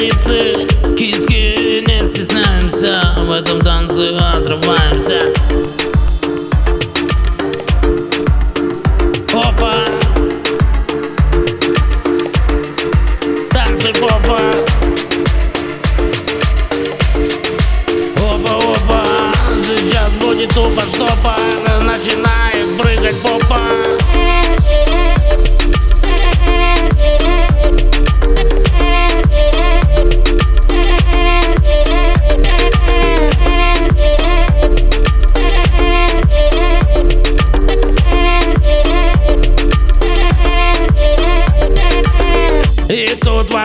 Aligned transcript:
ягодицы 0.00 0.66
Киски 0.96 1.84
не 1.86 2.06
стесняемся 2.06 3.14
В 3.18 3.30
этом 3.30 3.60
танце 3.60 4.16
отрываемся. 4.16 5.20
Опа. 9.32 9.74
Танцы 13.52 13.92
попа 14.00 14.49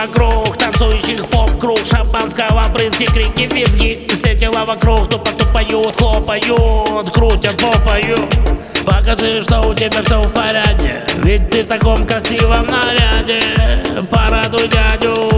вокруг 0.02 0.56
танцующих 0.56 1.24
поп-круг 1.26 1.80
Шампанского 1.84 2.68
брызги, 2.68 3.06
крики, 3.06 3.52
визги. 3.52 4.06
Все 4.12 4.36
тела 4.36 4.64
вокруг 4.64 5.08
тупо-тупо 5.08 5.54
поют, 5.54 5.94
хлопают 5.96 7.10
Крутят, 7.10 7.56
попою 7.56 8.28
Покажи, 8.84 9.42
что 9.42 9.60
у 9.60 9.74
тебя 9.74 10.02
все 10.02 10.20
в 10.20 10.32
порядке. 10.32 11.04
Ведь 11.22 11.50
ты 11.50 11.64
в 11.64 11.68
таком 11.68 12.06
красивом 12.06 12.66
наряде. 12.66 13.40
Порадуй 14.10 14.68
дядю 14.68 15.35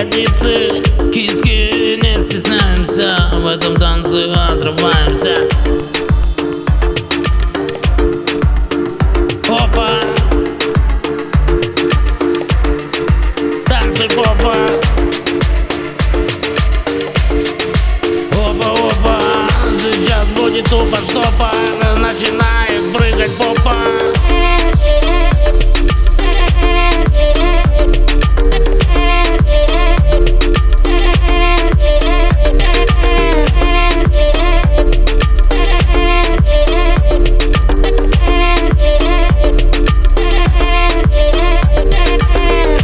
ягодицы 0.00 0.82
Киски 1.12 1.98
не 2.02 2.22
стесняемся 2.22 3.30
В 3.34 3.46
этом 3.46 3.76
танце 3.76 4.30
отрываемся. 4.32 5.48
Опа! 9.48 9.90
Танцы 13.66 14.08
попа! 14.08 14.56
Опа-опа 18.32 19.20
Сейчас 19.76 20.26
будет 20.36 20.64
тупо 20.64 20.96
штопа 20.96 21.52
Начинает 21.98 22.92
прыгать 22.92 23.36
попа 23.36 24.09